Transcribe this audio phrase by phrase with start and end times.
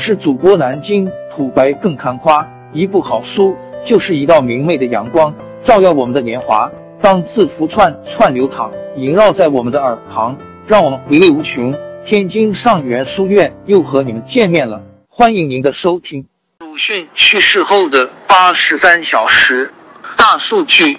[0.00, 3.54] 是主播南京土白更看夸，一部好书
[3.84, 6.70] 就是一道明媚的阳光，照耀我们的年华。
[7.02, 10.36] 当字符串串流淌，萦绕在我们的耳旁，
[10.66, 11.78] 让我们回味无穷。
[12.02, 16.26] 天津上元书院又和你们见面了，欢迎您的收听。
[16.60, 19.70] 鲁迅去世后的八十三小时
[20.16, 20.98] 大数据，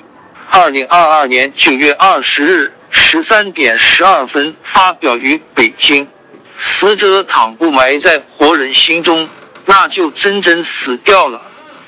[0.52, 6.08] 二零二二年九月二十日十三点十二分发表于北京。
[6.64, 9.28] 死者倘不埋在活人心中，
[9.66, 11.42] 那就真真死掉了。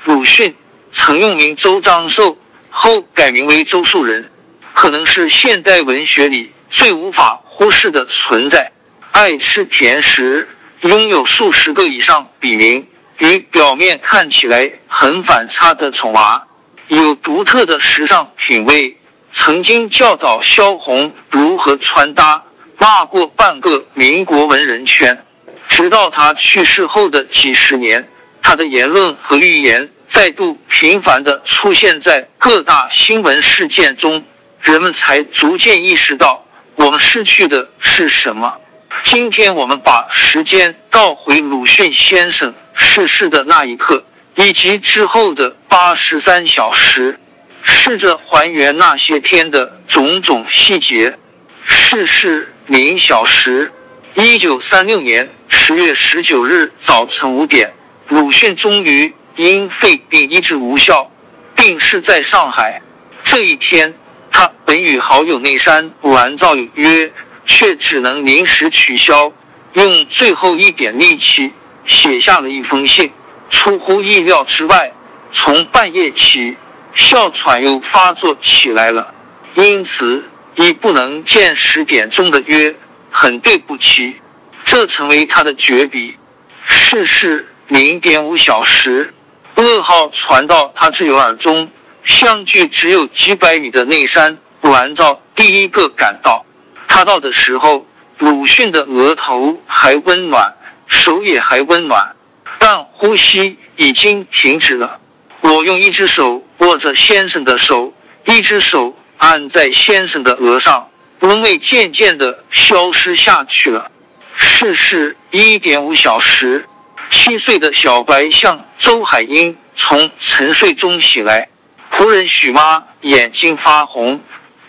[0.06, 0.56] 鲁迅
[0.92, 2.38] 曾用名周章寿。
[2.76, 4.32] 后改名为周树人，
[4.74, 8.72] 可能是现代文学里最无法忽视的存在。
[9.12, 10.50] 爱吃甜食，
[10.82, 12.88] 拥有数十个以上笔名，
[13.20, 16.48] 与表面看起来很反差的宠娃，
[16.88, 18.98] 有独特的时尚品味。
[19.32, 22.44] 曾经教导萧红如何穿搭，
[22.84, 25.24] 骂过半个民国文人圈。
[25.70, 28.10] 直到他去世后的几十年，
[28.42, 29.90] 他的言论和预言。
[30.06, 34.26] 再度频繁的出现在各大新闻事件中，
[34.60, 38.58] 人们才逐渐意识到我们失去的是什么。
[39.04, 44.04] 今天我们把时间倒回鲁迅先生逝世的那一刻，
[44.36, 47.18] 以及之后的八十三小时，
[47.64, 51.18] 试着还原那些天的种种细节。
[51.66, 53.74] 逝世零小时，
[54.16, 57.74] 一九三六年十月十九日早晨五点，
[58.08, 59.14] 鲁迅终于。
[59.36, 61.10] 因肺病医治无效，
[61.56, 62.84] 病逝在上海。
[63.24, 63.96] 这一天，
[64.30, 67.12] 他本与好友内山完造有约，
[67.44, 69.34] 却只能临时取消，
[69.74, 71.52] 用最后一点力气
[71.84, 73.12] 写下了一封信。
[73.50, 74.94] 出乎意料之外，
[75.32, 76.56] 从半夜起，
[76.94, 79.16] 哮喘又发作起来了，
[79.56, 80.24] 因此
[80.56, 82.76] 已不能见十点钟的约。
[83.16, 84.16] 很对不起，
[84.64, 86.18] 这成为他的绝笔。
[86.66, 89.14] 逝世零点五小时。
[89.56, 91.70] 噩耗传到他挚友耳中，
[92.04, 96.44] 相距只有几百米的内山完照第一个赶到。
[96.88, 97.86] 他到的时候，
[98.18, 100.56] 鲁迅的额头还温暖，
[100.88, 102.16] 手也还温暖，
[102.58, 105.00] 但呼吸已经停止了。
[105.42, 107.94] 我用一只手握着先生的手，
[108.26, 110.90] 一只手按在先生的额上，
[111.22, 113.90] 温味渐渐的消失下去了。
[114.36, 116.68] 逝世一点五小时。
[117.10, 121.48] 七岁的小白向周海婴从沉睡中醒来，
[121.90, 124.20] 仆人许妈眼睛发红，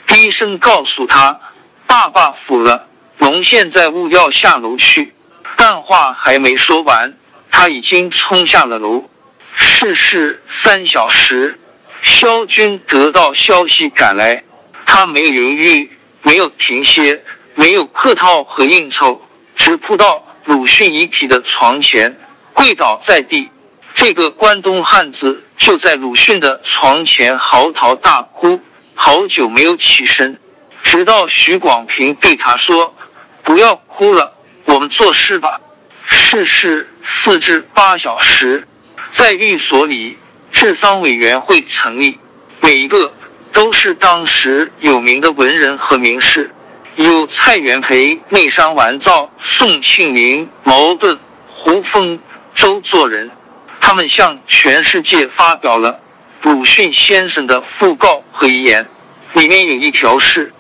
[0.07, 1.41] 低声告诉他
[1.89, 2.87] ：“爸爸腐了，
[3.19, 5.15] 龙现在务要下楼去。”
[5.57, 7.15] 但话还没说完，
[7.51, 9.11] 他已经冲下了楼。
[9.57, 11.59] 逝世三小时，
[12.05, 14.45] 萧军得到消息赶来，
[14.85, 19.23] 他没有犹豫，没有停歇，没有客套和应酬，
[19.57, 22.15] 直扑到鲁迅遗体的床前。
[22.53, 23.49] 跪倒在地，
[23.95, 28.61] 这个关东汉子就在鲁迅的床前嚎啕大哭，
[28.95, 30.39] 好久没有起身，
[30.83, 32.95] 直到徐广平对他说
[33.43, 34.35] ：“不要哭了，
[34.67, 35.61] 我们做事吧。”
[36.07, 38.69] 逝世四至八小时，
[39.11, 40.19] 在寓所里，
[40.65, 42.19] 治丧委员会成立，
[42.63, 43.13] 每一个
[43.53, 46.51] 都是当时有名的文人和名士，
[46.97, 52.19] 有蔡元培、内山完造、宋庆龄、茅盾、胡风。
[52.55, 53.31] 周作人，
[53.79, 56.01] 他们向全世界发表了
[56.41, 58.89] 鲁迅先生的讣告和遗言，
[59.35, 60.55] 里面有一条是：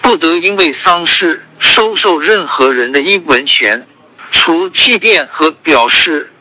[0.00, 3.86] 不得因为丧事收受任何人的一文钱，
[4.30, 6.31] 除祭奠和表示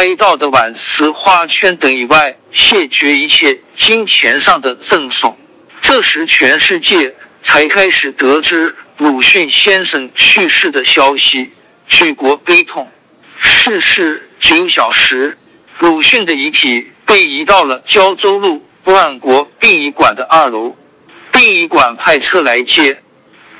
[0.00, 5.36] 哀悼的挽词、花圈等以外，谢绝一切金钱上的赠送。
[5.82, 11.50] 这时，全世界才开始得知鲁迅先生去世的消息，
[11.86, 12.90] 举国悲痛。
[13.36, 14.26] 逝世。
[14.38, 15.36] 九小时，
[15.80, 20.78] 鲁迅的遗体被移到了胶州路万国殡仪馆的二楼。
[21.30, 23.02] 殡仪馆派车来接。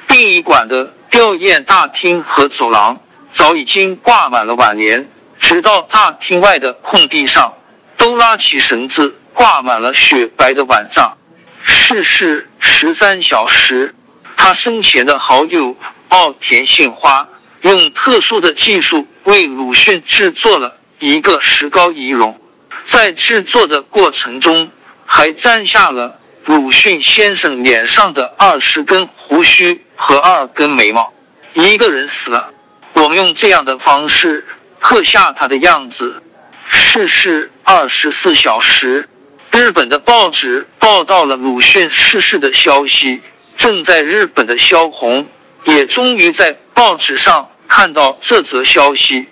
[0.06, 2.98] 殡仪馆的吊唁大厅和走廊
[3.30, 5.06] 早已经挂满了挽联，
[5.40, 7.54] 直到大厅外的空地上，
[7.96, 11.16] 都拉起绳子挂满了雪白的碗帐。
[11.64, 13.94] 逝世十三小时，
[14.36, 15.76] 他生前的好友
[16.08, 17.28] 奥田杏花。
[17.62, 22.40] 用特殊的技术为鲁迅制作了一个石膏仪容，
[22.86, 24.70] 在制作的过程中
[25.04, 31.12] 还粘下了鲁迅先生脸上的二十根胡须和二根眉毛。
[31.52, 32.54] 一个人死了，
[32.94, 34.46] 我们用这样的方式
[34.80, 36.22] 刻下他的样子。
[36.66, 39.08] 逝世二十四小时，
[39.52, 43.20] 日本的报纸报道了鲁迅逝世的消息。
[43.56, 45.26] 正在日本的萧红
[45.64, 47.50] 也终于在报纸上。
[47.68, 49.28] 看到这则消息，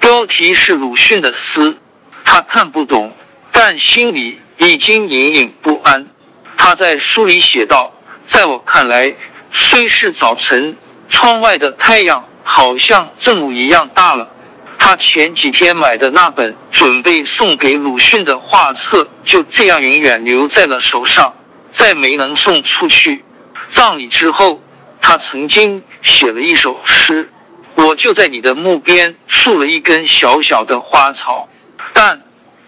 [0.00, 1.76] 标题是鲁迅的诗，
[2.24, 3.14] 他看不懂，
[3.50, 6.06] 但心里已经隐隐不安。
[6.56, 7.92] 他在书里写道
[8.24, 9.14] ：“在我看来，
[9.50, 10.74] 虽是早晨，
[11.10, 14.30] 窗外的太阳好像正午一样大了。”
[14.84, 21.36] 他前几天买的那本准备送给鲁迅的画册，就这样永远留在了手上，
[21.70, 23.24] 再没能送出去。
[23.68, 24.60] 葬礼之后，
[25.00, 27.30] 他曾经写了一首诗
[27.76, 31.48] ：“我就在你的墓边竖了一根小小的花草，
[31.92, 32.20] 但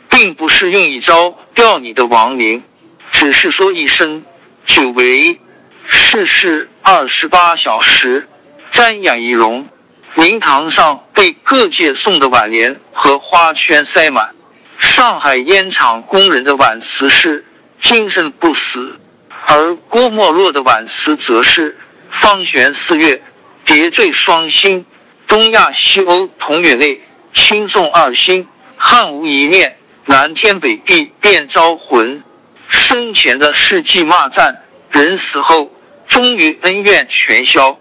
[0.08, 2.62] 并不是用一招吊你的亡灵，
[3.10, 4.22] 只是说一声
[4.64, 5.40] 久违，
[5.84, 8.28] 世事二十八小时，
[8.70, 9.66] 瞻仰仪容。”
[10.14, 14.32] 灵堂上被各界送的挽联和花圈塞满。
[14.78, 17.44] 上海烟厂工人的挽词是
[17.80, 19.00] “精神不死”，
[19.46, 21.76] 而郭沫若的挽词则是
[22.10, 23.22] “方圆四月，
[23.64, 24.86] 叠缀双星，
[25.26, 27.00] 东亚西欧同月泪，
[27.32, 28.46] 轻送二星，
[28.76, 32.22] 汉无一念，南天北地变招魂。”
[32.68, 35.72] 生前的世纪骂战，人死后
[36.06, 37.76] 终于恩怨全消。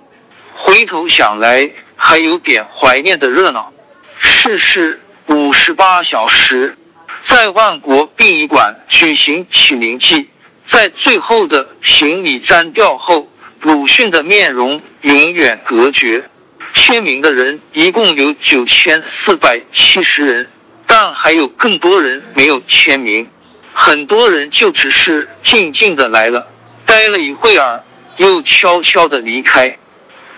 [0.55, 1.69] 回头想来。
[2.05, 3.71] 还有点怀念的热闹。
[4.19, 6.77] 逝世五十八小时，
[7.21, 10.27] 在万国殡仪馆举行起灵祭，
[10.65, 13.29] 在最后的行礼瞻吊后，
[13.61, 16.29] 鲁迅的面容永远隔绝。
[16.73, 20.49] 签名的人一共有九千四百七十人，
[20.85, 23.25] 但还有更多人没有签名。
[23.73, 26.47] 很多人就只是静静的来了，
[26.85, 27.81] 待了一会儿，
[28.17, 29.77] 又悄悄的离开。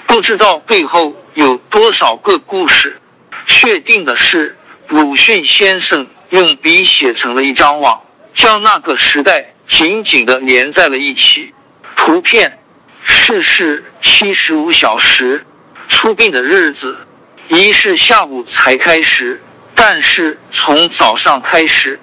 [0.05, 1.15] 不知道背后
[1.75, 3.01] 多少个故事。
[3.45, 4.55] 确定的是，
[4.87, 8.01] 鲁迅先生用笔写成了一张网，
[8.33, 11.53] 将那个时代紧紧的连在了一起。
[11.97, 12.59] 图片：
[13.03, 15.45] 逝世七十五小时，
[15.89, 16.95] 出殡的日子，
[17.49, 19.41] 仪式下午才开始，
[19.73, 21.99] 但是从早上开始，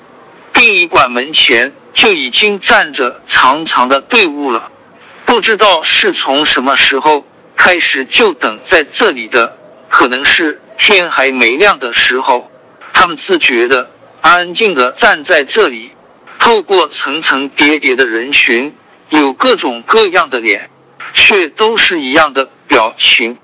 [0.52, 4.70] 殡仪馆门前就已经站着长长的队伍了。
[5.24, 7.24] 不知道是从什么时候。
[7.54, 9.56] 开始就等在这里的，
[9.92, 12.50] 可能是天还没亮的时候，
[12.94, 13.90] 他们自觉的
[14.22, 15.90] 安静的站在这里，
[16.38, 18.74] 透过层层叠叠的人群，
[19.10, 20.70] 有各种各样的脸，
[21.12, 23.36] 却都是一样的表情。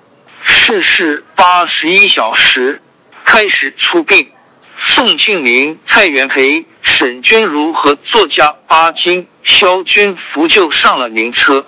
[0.42, 2.80] 逝世八十一小时，
[3.26, 4.30] 开始出殡，
[4.78, 11.66] 宋庆龄、蔡元培、沈钧儒和作家巴金、萧军扶柩上了灵车，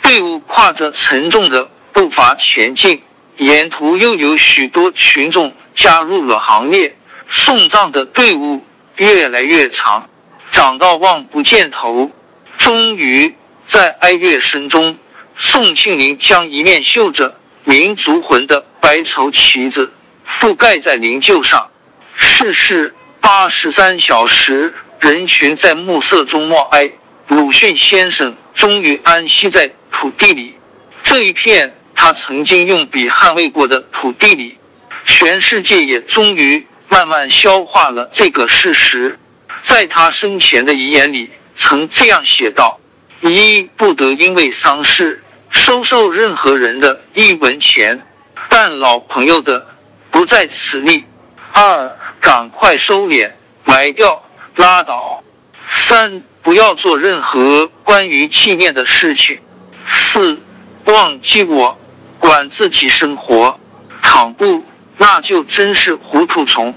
[0.00, 1.68] 队伍跨着沉重的。
[1.92, 3.02] 步伐前进，
[3.36, 6.96] 沿途又有许多群众加入了行列。
[7.28, 8.62] 送葬的队伍
[8.96, 10.10] 越来越长，
[10.50, 12.10] 长到望不见头。
[12.58, 13.34] 终于，
[13.64, 14.98] 在哀乐声中，
[15.34, 19.94] 宋庆龄将一面绣着民族魂的白绸旗子
[20.28, 21.70] 覆盖在灵柩上。
[22.14, 26.90] 逝世八十三小时，人群在暮色中默哀。
[27.28, 30.54] 鲁迅先生终于安息在土地里，
[31.02, 31.74] 这一片。
[32.04, 34.58] 他曾经用笔捍卫过的土地里，
[35.04, 39.20] 全世界也终于慢慢消化了这个事实。
[39.62, 42.80] 在他生前的遗言里，曾这样写道
[43.22, 48.04] ：“一不得因为丧事收受任何人的一文钱，
[48.48, 49.68] 但老朋友的
[50.10, 51.04] 不在此例。
[51.52, 53.30] 二赶快收敛，
[53.64, 54.24] 埋掉，
[54.56, 55.22] 拉倒。
[55.68, 59.38] 三不要做任何关于纪念的事情。
[59.86, 60.40] 四
[60.86, 61.78] 忘记我。”
[62.22, 63.58] 管自己生活，
[64.00, 64.62] 倘不，
[64.96, 66.72] 那就真是糊涂虫。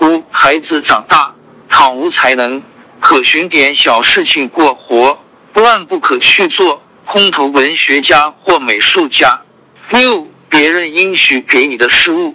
[0.00, 1.36] 五孩子长大，
[1.68, 2.60] 倘无才能，
[2.98, 5.22] 可寻点小事情过活，
[5.54, 9.42] 万不可去做空头文学家或美术家。
[9.90, 12.34] 六别人应许给你的事物，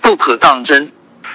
[0.00, 0.90] 不可当真。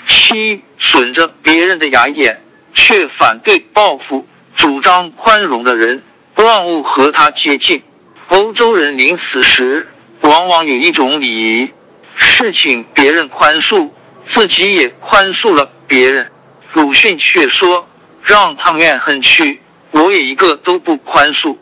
[0.05, 2.41] 七损着别人的牙眼，
[2.73, 6.03] 却反对报复，主张宽容的人，
[6.35, 7.81] 万物和他接近。
[8.27, 9.87] 欧洲人临死时。
[10.25, 11.71] 往往有一种礼仪，
[12.15, 13.91] 是请别人宽恕，
[14.25, 16.31] 自己也宽恕了别人。
[16.73, 17.87] 鲁迅却说
[18.23, 21.57] ：“让他们怨恨去，我也一个都不宽恕。”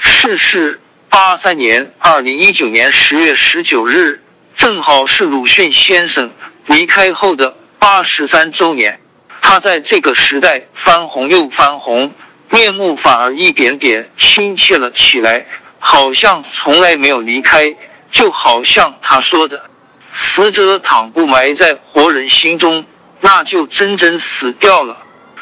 [0.00, 4.20] 逝世八三年，二零一九年十月十九日，
[4.56, 6.32] 正好是鲁迅先生
[6.66, 9.00] 离开后的八十三周年。
[9.40, 12.12] 他在这个时代翻红又翻红，
[12.50, 15.46] 面目反而一点点亲切了起来，
[15.78, 17.76] 好像从来没有离开。
[18.10, 19.70] 就好像他说的，
[20.14, 22.84] 死者倘不埋在活人心中，
[23.20, 24.96] 那就真正死掉了。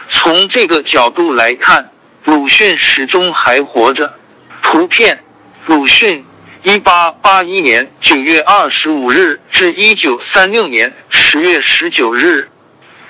[0.09, 1.91] 从这个角度来看，
[2.25, 4.15] 鲁迅始终还活着。
[4.63, 5.25] 图片：
[5.67, 6.25] 鲁迅
[6.63, 12.51] 一八八一年九月二十五日至一九三六年十月十九日。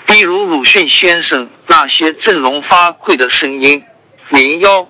[0.04, 3.82] 比如鲁迅先生那些振聋发聩的声音，
[4.28, 4.88] 零幺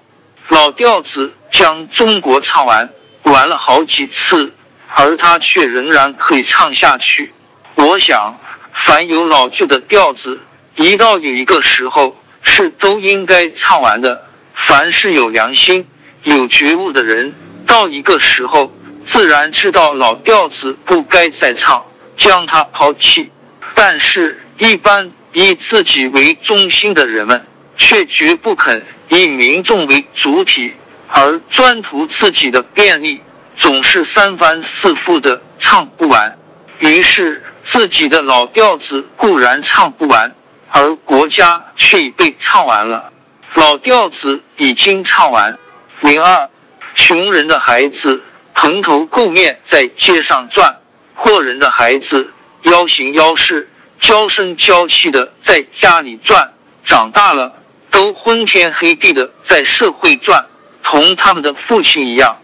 [0.49, 2.90] 老调子将中国唱完，
[3.23, 4.52] 玩了好几次，
[4.98, 7.34] 而他却仍然可以唱下去。
[7.74, 8.38] 我想，
[8.72, 10.40] 凡有老旧的调子，
[10.76, 14.24] 一到有一个时候是都应该唱完的。
[14.54, 15.86] 凡是有良心、
[16.22, 17.34] 有觉悟的人，
[17.66, 18.72] 到一个时候
[19.04, 21.84] 自然知道老调子不该再唱，
[22.16, 23.30] 将它抛弃。
[23.74, 30.72] 但是，一般以自己为中心的人们，却绝不肯以民众为主体，
[31.08, 33.20] 而专图自己的便利，
[33.56, 36.38] 总是三番四复的唱不完。
[36.78, 40.34] 于是，自己的老调子固然唱不完，
[40.70, 43.10] 而国家却已被唱完了。
[43.54, 45.58] 老调子已经唱完。
[46.00, 46.50] 零二，
[46.94, 48.22] 穷人的孩子
[48.54, 50.76] 蓬头垢面在街上转，
[51.14, 52.30] 阔人的孩子
[52.62, 56.52] 妖形妖势、娇声娇气的在家里转，
[56.84, 57.54] 长大了
[57.90, 60.44] 都昏天黑地的在社会转，
[60.82, 62.36] 同他们的父亲一样，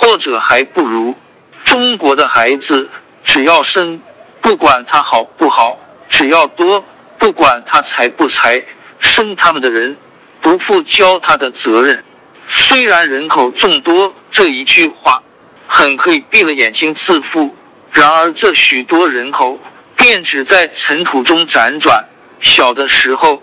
[0.00, 1.14] 或者还不如。
[1.62, 2.88] 中国的孩子
[3.22, 4.00] 只要生，
[4.40, 5.76] 不管他好不好；
[6.08, 6.82] 只要多，
[7.18, 8.64] 不管他才不才。
[8.98, 9.96] 生他们的人。
[10.42, 12.02] 不负教他的责任。
[12.48, 15.22] 虽然人口众多这一句话
[15.68, 17.54] 很可以闭了眼睛自负，
[17.92, 19.58] 然而这许多人口
[19.94, 22.06] 便只在尘土中辗转。
[22.40, 23.42] 小的时候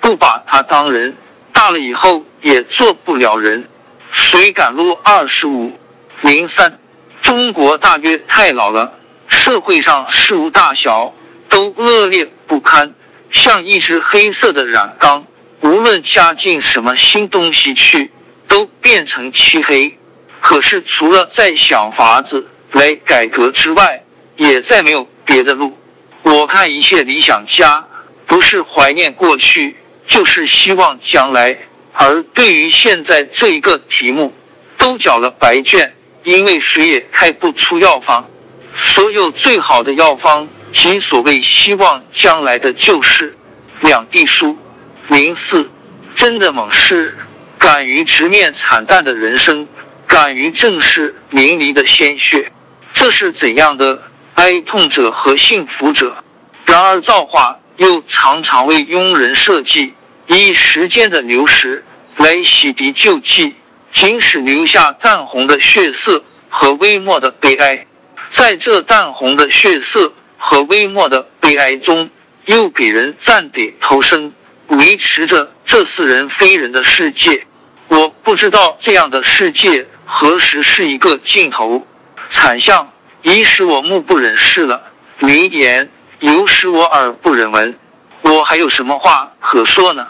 [0.00, 1.14] 不把他当人，
[1.52, 3.68] 大了以后也做不了人。
[4.10, 5.78] 谁敢录二十五
[6.22, 6.78] 零三？
[7.20, 11.14] 中国大约太老了，社会上事物大小
[11.48, 12.94] 都恶劣不堪，
[13.30, 15.26] 像一只黑色的染缸。
[15.60, 18.10] 无论加进什么新东西去，
[18.46, 19.98] 都变成漆黑。
[20.40, 24.04] 可是除了再想法子来改革之外，
[24.36, 25.76] 也再没有别的路。
[26.22, 27.86] 我看一切理想家，
[28.26, 31.58] 不是怀念过去，就是希望将来。
[31.92, 34.32] 而对于现在这一个题目，
[34.76, 35.92] 都缴了白卷，
[36.28, 38.28] 因为谁也开不出药方。
[38.74, 43.36] 所有最好的药方及所谓希望将来的救世
[43.80, 44.58] 两地书。
[45.08, 45.70] 零四，
[46.14, 47.16] 真的猛士，
[47.56, 49.66] 敢于直面惨淡的人生，
[50.06, 52.52] 敢于正视淋漓的鲜血，
[52.92, 54.02] 这是怎样的
[54.34, 56.22] 哀痛者和幸福者？
[56.66, 59.94] 然而造化又常常为庸人设计，
[60.26, 61.82] 以时间的流逝
[62.18, 63.54] 来洗涤旧迹，
[63.92, 67.86] 仅使留下淡红的血色和微末的悲哀。
[68.30, 72.10] 在这淡红的血色和微末的悲哀中，
[72.44, 74.32] 又给人暂得投生。
[74.66, 77.46] 维持着这似人非人的世界，
[77.88, 81.86] 我不知道这样的世界何时是一个尽头。
[82.28, 82.92] 惨象
[83.22, 85.88] 已使我目不忍视了，名言
[86.20, 87.78] 犹使我耳不忍闻。
[88.20, 90.06] 我还有什么话可说呢？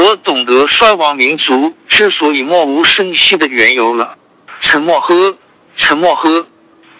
[0.00, 4.16] 我懂得衰亡民族之所以默无声息的缘由了。
[4.60, 5.36] 沉默呵，
[5.74, 6.46] 沉默呵，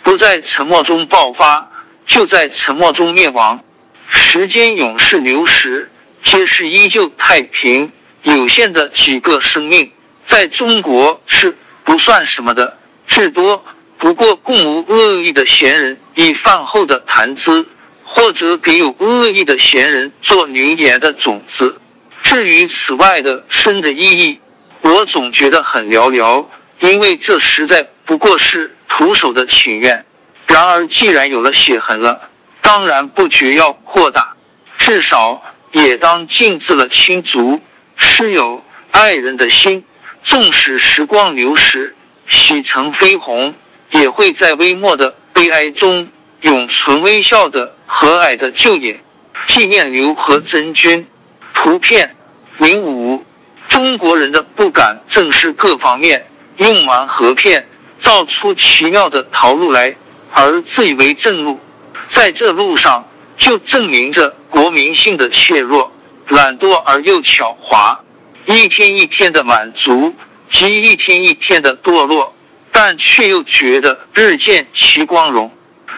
[0.03, 1.71] 不在沉默中爆发，
[2.05, 3.63] 就在沉默中灭亡。
[4.09, 5.93] 时间永是流逝。
[6.21, 7.93] 皆是依旧太平，
[8.25, 9.93] 有限的几个生命，
[10.25, 12.77] 在中国是不算什么的，
[13.07, 13.65] 至多
[13.97, 17.65] 不过共无恶意的闲人以饭后的谈资，
[18.03, 21.81] 或者给有恶意的闲人做流言的种子。
[22.23, 24.41] 至于此外的深的意义，
[24.83, 26.47] 我总觉得很寥寥，
[26.81, 30.05] 因为这实在不过是徒手的请愿。
[30.47, 34.35] 然而既然有了血痕了，当然不觉要扩大，
[34.77, 35.43] 至少。
[35.71, 37.61] 也当尽自了亲族、
[37.95, 39.85] 师友、爱人的心，
[40.23, 41.95] 纵使时光流逝，
[42.27, 43.55] 洗成绯红，
[43.91, 46.09] 也会在微末的悲哀中
[46.41, 48.99] 永存微笑的和蔼的旧影。
[49.47, 51.07] 纪念刘和珍君。
[51.61, 52.15] 图片
[52.59, 53.25] 零五。
[53.67, 56.25] 中国人的不敢正视各方面，
[56.57, 59.97] 用蛮和骗造出奇妙的逃路来，
[60.33, 61.59] 而自以为正路，
[62.09, 63.05] 在这路上。
[63.37, 65.93] 就证明着国民性的怯弱、
[66.27, 67.97] 懒惰而又狡猾，
[68.47, 70.13] 一天一天的满足
[70.51, 72.35] 及一天一天的堕落，
[72.73, 75.53] 但却又觉得日渐其光荣。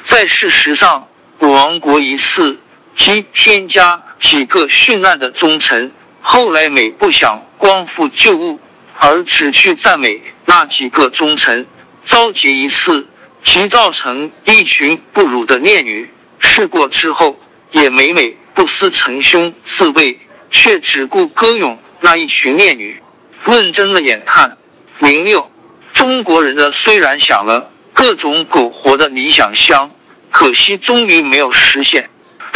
[0.04, 2.58] 在事实上，亡国一次
[2.94, 8.60] 即添加几个殉难的忠臣，后来每不想光复旧物，
[8.98, 11.66] 而只去赞美那几个忠臣，
[12.04, 13.08] 召集一次
[13.42, 16.10] 即造成一群不辱的烈女。
[16.38, 17.40] 事过之后，
[17.72, 20.18] 也每每不思成兄自卫，
[20.50, 23.02] 却只顾歌咏那一群烈女。
[23.46, 24.58] 论真了眼看，
[24.98, 25.50] 零六
[25.94, 29.90] 中国人的虽然想了，各种苟活的理想乡，
[30.30, 32.10] 可惜终于没有实现。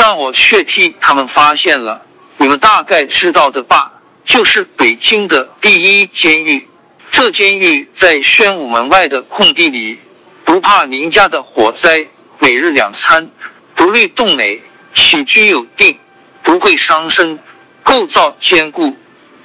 [0.06, 2.02] 但我却替他们发现了，
[2.36, 3.90] 你们大概知道的吧？
[4.22, 6.68] 就是北京的第一监狱。
[7.10, 9.98] 这监狱在宣武门外的空地里，
[10.44, 12.06] 不怕邻家的火灾，
[12.38, 13.30] 每日两餐，
[13.74, 14.60] 不虑冻馁，
[14.92, 15.98] 起居有定，
[16.42, 17.38] 不会伤身，
[17.82, 18.94] 构造坚固，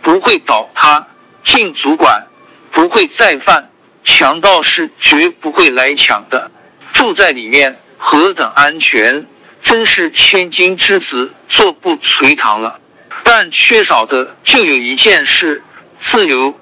[0.01, 1.07] 不会倒塌，
[1.41, 2.27] 进主管，
[2.69, 3.69] 不会再犯。
[4.03, 6.51] 强盗是绝不会来抢的，
[6.91, 9.25] 住在里面何等安全，
[9.61, 12.79] 真是千金之子坐不垂堂了。
[13.23, 15.63] 但缺少的就有一件事：
[15.99, 16.59] 自由。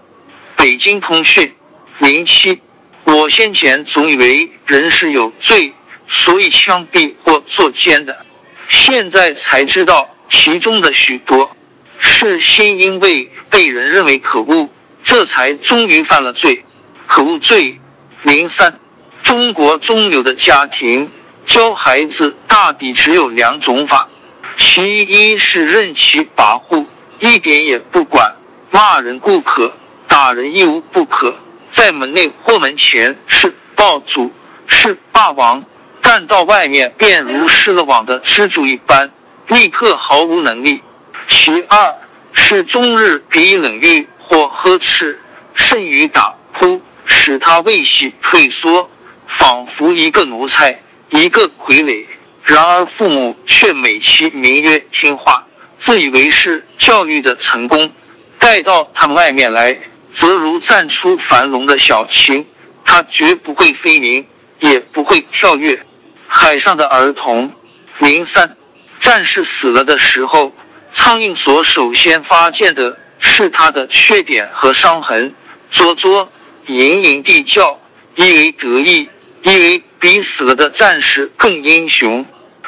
[0.55, 1.53] 北京通讯
[1.99, 2.59] 零七，
[3.03, 5.73] 我先前总以为人是有罪，
[6.07, 8.25] 所以枪毙或作奸的，
[8.67, 11.55] 现在才知道其中的许多
[11.99, 14.69] 是先因为被人认为可恶，
[15.03, 16.65] 这才终于犯了罪。
[17.05, 17.79] 可恶罪
[18.23, 18.79] 零三，
[19.21, 21.11] 中国中流的家庭
[21.47, 24.09] 教孩子大抵只有两种法，
[24.57, 26.85] 其一是任其跋扈，
[27.19, 28.35] 一点也不管，
[28.69, 29.73] 骂人固可，
[30.09, 31.33] 打人亦无不可，
[31.71, 34.33] 在门内或门前是暴主
[34.67, 35.63] 是霸王，
[36.01, 39.09] 但到外面便如失了网的蜘蛛一般，
[39.47, 40.81] 立刻毫无能力。
[41.27, 41.95] 其二
[42.33, 45.21] 是终日给予冷遇或呵斥，
[45.53, 46.81] 甚于打扑。
[47.09, 48.89] 使他未喜退缩，
[49.25, 52.05] 仿佛一个奴才，一个傀儡。
[52.43, 55.45] 然而父母却美其名曰听话，
[55.77, 57.91] 自以为是教育的成功。
[58.39, 59.77] 待到他们外面来，
[60.13, 62.45] 则如站出樊笼的小禽，
[62.85, 64.25] 他绝不会飞鸣，
[64.59, 65.85] 也不会跳跃。
[66.27, 67.51] 海上的儿童
[67.99, 68.55] 零三，
[68.99, 70.53] 战士死了的时候，
[70.91, 75.33] 苍蝇所首先发现的是他的缺点和伤痕。
[75.69, 76.31] 捉捉。
[76.67, 77.79] 隐隐地叫，
[78.15, 79.07] 因为得意，
[79.43, 82.25] 因为比死了的战士更英雄。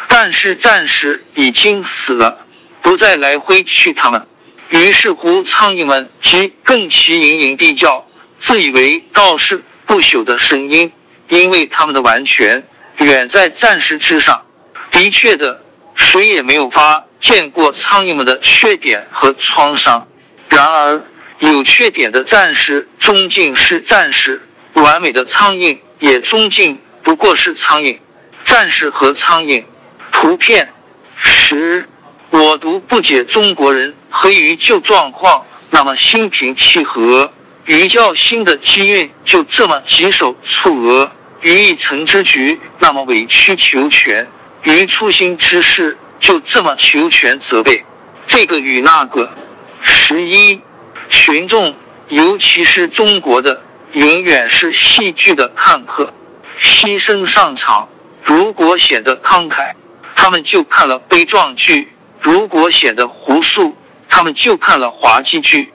[0.08, 2.46] 但是战士已经死了，
[2.82, 4.26] 不再来挥去他们。
[4.70, 8.08] 于是乎，苍蝇们即更其营营地叫，
[8.40, 10.92] 自以为道是不朽的声音，
[11.28, 12.64] 因为他们的完全
[12.98, 14.46] 远在战士之上。
[14.92, 15.64] 的确的，
[15.96, 20.08] 谁也没有发见过苍蝇们的缺点和创伤。
[20.50, 21.04] 然而。
[21.40, 24.42] 有缺点的战士终竟是战士，
[24.74, 27.98] 完美的苍蝇也终竟不过是苍蝇。
[28.46, 29.64] 战士和苍蝇
[30.12, 30.74] 图片
[31.16, 31.88] 十，
[32.30, 37.32] 我读不解中国人何于旧状况那么心平气和，
[37.66, 44.28] 于较新的机运就这么棘手蹙额，于一城之局那么委曲求全，
[44.64, 47.86] 于初心之事就这么求全责备，
[48.26, 49.32] 这个与那个
[49.82, 50.62] 十一。
[51.10, 51.76] 群众，
[52.08, 56.14] 尤其是中国的，永远是戏剧的看客。
[56.60, 57.88] 牺牲上场，
[58.24, 59.74] 如果显得慷慨，
[60.16, 61.88] 他们就看了悲壮剧；
[62.20, 63.76] 如果显得胡素，
[64.10, 65.72] 他们就看了滑稽剧。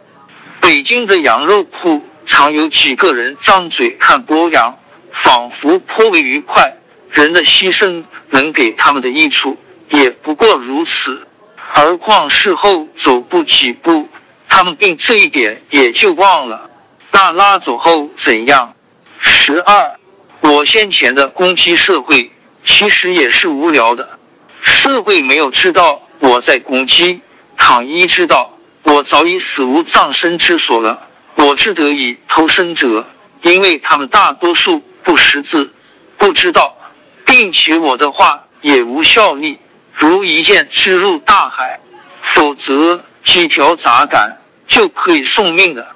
[0.61, 4.79] 北京的羊肉铺常有几个人张嘴看剥羊，
[5.11, 6.75] 仿佛颇为愉快。
[7.11, 9.57] 人的牺牲能给他们的益处，
[9.89, 11.27] 也不过如此。
[11.57, 14.09] 何况事后走不几步。
[14.49, 16.71] 他们并这一点也就忘了。
[17.11, 18.75] 那拉走后怎样？
[19.19, 19.99] 十二，
[20.45, 22.31] 我先前的攻击社会
[22.63, 24.19] 其实也是无聊的。
[24.61, 27.23] 社会没有知道我在攻击，
[27.57, 31.09] 倘一知道，我早已死无葬身之所了。
[31.37, 33.07] 我只得以偷生者，
[33.41, 35.73] 因为他们大多数不识字，
[36.19, 36.77] 不知道，
[37.25, 39.59] 并且我的话也无效力，
[39.95, 41.81] 如一箭支入大海。
[42.21, 44.39] 否则几条杂杆。
[44.67, 45.87] 就可以送命的。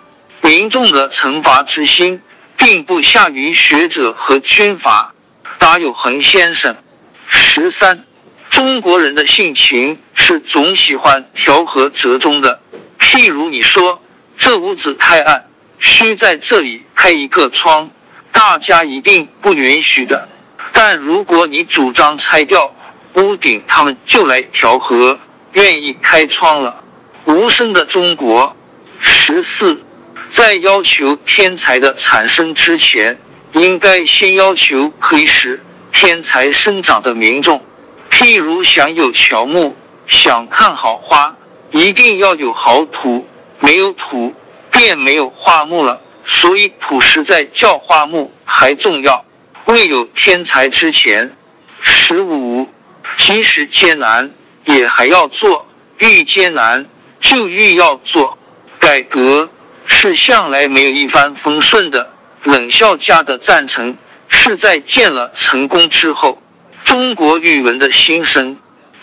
[0.43, 2.21] 民众的惩罚之心，
[2.59, 5.14] 并不下于学者和军阀。
[5.59, 6.77] 答有恒先生。
[7.27, 8.05] 十三，
[8.51, 12.61] 中国人的性情是总喜欢调和折中的。
[12.99, 14.03] 譬如你说
[14.37, 15.47] 这屋子太暗，
[15.79, 17.90] 需在这里开一个窗，
[18.33, 20.29] 大家一定不允许的。
[20.73, 22.75] 但如果你主张拆掉
[23.14, 25.18] 屋顶，他们就来调和，
[25.53, 26.85] 愿意开窗了。
[27.25, 28.55] 无声的中国。
[29.01, 29.83] 十四，
[30.31, 33.19] 在要求天才的产生之前，
[33.53, 37.62] 应该先要求可以使天才生长的民众。
[38.11, 41.37] 譬如想有乔木，想看好花，
[41.71, 43.27] 一定要有好土，
[43.61, 44.35] 没有土
[44.71, 46.01] 便没有花木了。
[46.25, 49.25] 所以土实在叫花木还重要。
[49.64, 51.35] 未有天才之前，
[51.81, 52.69] 十五，
[53.17, 54.31] 即使艰难
[54.64, 55.67] 也还要做，
[55.99, 56.87] 愈艰难
[57.19, 58.37] 就愈要做。
[58.79, 59.49] 改革
[60.01, 62.13] 是向来没有一帆风顺的。
[62.45, 63.97] 冷笑家的赞成，
[64.29, 66.41] 是在建了成功之后，
[66.85, 68.57] 中国语文的新生。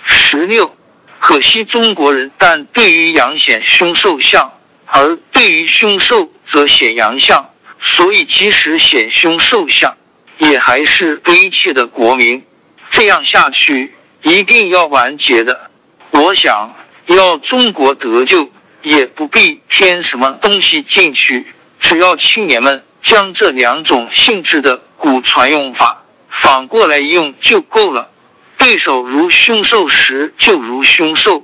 [0.06, 0.74] 十六，
[1.20, 4.54] 可惜中国人但对于阳显凶兽相，
[4.86, 9.98] 而对于凶兽则显阳相，所以即使显凶兽相，
[10.38, 12.42] 也还是悲切的国民。
[12.90, 15.70] 这样下去，一定要完结的。
[16.12, 16.74] 我想
[17.08, 18.50] 要中国得救，
[18.86, 21.48] 也不必添什么东西进去，
[21.80, 28.12] 只要青年们将这两种性质的古传用法反过来用就够了。
[28.58, 31.44] 对手如凶兽时，就如凶兽；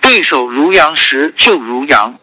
[0.00, 2.14] 对手如羊时，就如羊。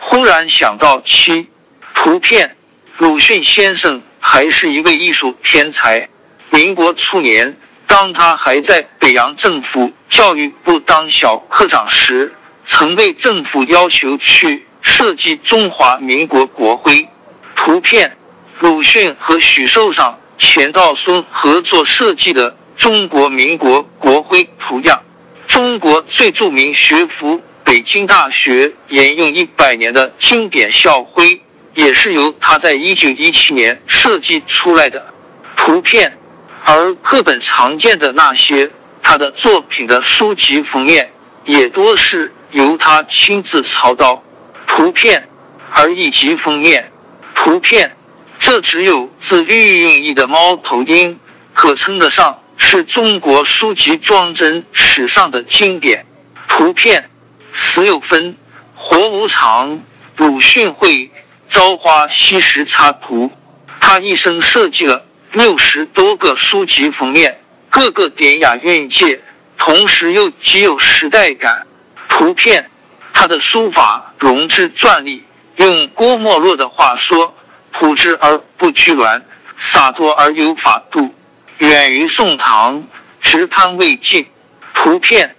[0.00, 1.48] 忽然想到七
[1.92, 2.56] 图片，
[2.96, 6.08] 鲁迅先生还是一位艺术天才。
[6.50, 7.56] 民国初年。
[7.90, 12.34] 当他还在北洋政府教育部当小科长时，
[12.68, 17.08] 曾被政府要求去设计中华民国国徽
[17.56, 18.14] 图片。
[18.60, 25.02] 鲁迅和许寿裳、钱道孙合作设计的中国民国国徽图样，
[25.46, 31.40] 中国最著名学府北京大学沿用一百年的经典校徽，
[31.74, 35.14] 也是由他在一九一七年设计出来的
[35.56, 36.18] 图片。
[36.64, 38.70] 而课本常见的那些
[39.02, 41.10] 他的作品的书籍封面，
[41.44, 44.22] 也多是由他亲自操刀。
[44.66, 45.28] 图片，
[45.70, 46.92] 而以及封面
[47.34, 47.96] 图片，
[48.38, 51.18] 这只有自寓用意的猫头鹰，
[51.52, 56.06] 可称得上是中国书籍装帧史上的经典。
[56.46, 57.08] 图片，
[57.52, 58.36] 死有分，
[58.74, 59.80] 活无常。
[60.16, 60.90] 鲁迅会
[61.48, 63.30] 《朝花夕拾》插图，
[63.78, 65.04] 他一生设计了。
[65.32, 67.38] 六十多个书籍封面，
[67.70, 69.20] 个个典雅蕴藉，
[69.56, 71.67] 同时又极有时代感。
[72.18, 72.68] 图片，
[73.12, 75.22] 他的书法融之篆隶，
[75.54, 77.32] 用郭沫若的话说
[77.70, 79.22] ：“朴质而不拘挛，
[79.56, 81.14] 洒脱而有法度。”
[81.58, 82.84] 远于宋唐，
[83.20, 84.26] 直攀魏晋。
[84.74, 85.36] 图片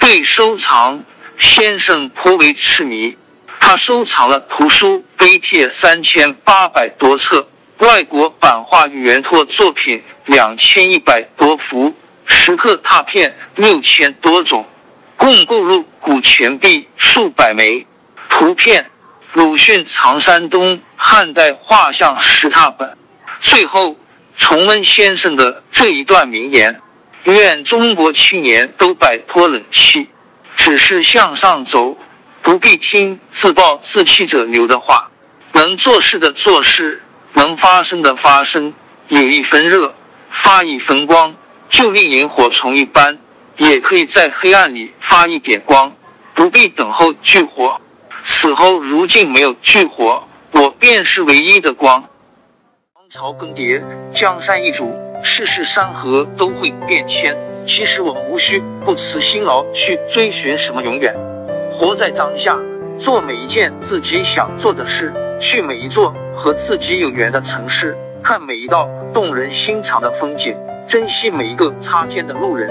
[0.00, 1.04] 对收藏，
[1.38, 3.16] 先生颇为痴迷，
[3.60, 7.46] 他收藏了图书碑帖三千八百多册。
[7.78, 14.66] 外国版画与原拓作品两千一百多幅，石刻拓片六千多种，
[15.16, 17.86] 共购入古钱币数百枚。
[18.28, 18.90] 图片，
[19.32, 22.96] 鲁迅藏山东汉代画像石拓本。
[23.40, 23.96] 最后
[24.36, 26.80] 重温先生的这一段名言：
[27.24, 30.08] 愿中国青年都摆脱冷气，
[30.54, 31.96] 只是向上走，
[32.42, 35.10] 不必听自暴自弃者流的话，
[35.52, 37.02] 能做事的做事。
[37.32, 38.72] 能发生的发生，
[39.08, 39.94] 有一分热，
[40.30, 41.34] 发一分光，
[41.68, 43.18] 就令萤火虫一般，
[43.58, 45.92] 也可以在黑暗里发一点光，
[46.34, 47.80] 不必等候炬火。
[48.22, 52.04] 此后如今没有炬火，我便是唯一的光。
[52.94, 57.36] 王朝更迭，江山易主，世事山河都会变迁。
[57.66, 61.14] 其实我们无需不辞辛劳去追寻什么永远，
[61.72, 62.58] 活在当下，
[62.98, 65.12] 做每一件自己想做的事。
[65.38, 72.70] 去每一座和自己有缘的城市，看每一道动人心肠的风景，珍惜每一个擦肩的路人。